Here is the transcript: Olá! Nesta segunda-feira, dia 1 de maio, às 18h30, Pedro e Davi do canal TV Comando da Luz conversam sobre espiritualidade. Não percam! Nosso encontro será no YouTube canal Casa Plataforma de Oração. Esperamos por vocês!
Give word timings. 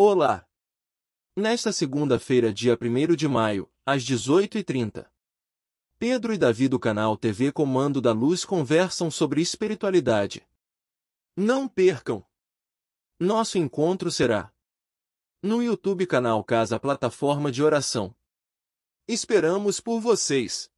Olá! 0.00 0.46
Nesta 1.36 1.72
segunda-feira, 1.72 2.54
dia 2.54 2.78
1 2.80 3.16
de 3.16 3.26
maio, 3.26 3.68
às 3.84 4.04
18h30, 4.04 5.10
Pedro 5.98 6.32
e 6.32 6.38
Davi 6.38 6.68
do 6.68 6.78
canal 6.78 7.16
TV 7.16 7.50
Comando 7.50 8.00
da 8.00 8.12
Luz 8.12 8.44
conversam 8.44 9.10
sobre 9.10 9.40
espiritualidade. 9.40 10.48
Não 11.36 11.66
percam! 11.66 12.24
Nosso 13.18 13.58
encontro 13.58 14.08
será 14.08 14.54
no 15.42 15.60
YouTube 15.60 16.06
canal 16.06 16.44
Casa 16.44 16.78
Plataforma 16.78 17.50
de 17.50 17.60
Oração. 17.60 18.14
Esperamos 19.08 19.80
por 19.80 19.98
vocês! 19.98 20.70